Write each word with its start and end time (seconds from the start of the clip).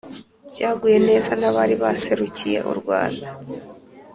byaguye 0.53 0.97
neza 1.07 1.31
n'abari 1.39 1.75
baserukiye 1.83 2.59
u 2.71 2.73
rwanda. 2.79 3.27